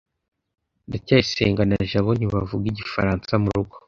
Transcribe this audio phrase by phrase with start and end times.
[0.87, 3.75] ndacyayisenga na jabo ntibavuga igifaransa murugo